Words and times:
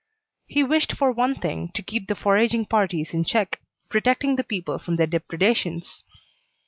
He 0.47 0.63
wished, 0.63 0.93
for 0.93 1.11
one 1.11 1.35
thing, 1.35 1.69
to 1.75 1.83
keep 1.83 2.07
the 2.07 2.15
foraging 2.15 2.65
parties 2.65 3.13
in 3.13 3.23
check, 3.23 3.61
protecting 3.87 4.35
the 4.35 4.43
people 4.43 4.79
from 4.79 4.95
their 4.95 5.05
depredations." 5.05 6.03